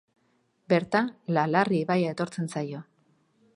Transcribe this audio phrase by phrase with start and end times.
[0.73, 2.83] Bertan La Larri ibaia etortzen zaio.